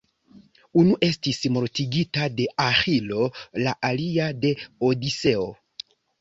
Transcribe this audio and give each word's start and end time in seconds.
Unu 0.83 0.93
estis 1.07 1.41
mortigita 1.57 2.25
de 2.39 2.47
Aĥilo, 2.63 3.27
la 3.67 3.75
alia 3.91 4.31
de 4.47 4.53
Odiseo. 4.91 5.47